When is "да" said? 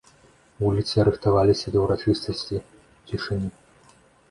1.77-1.85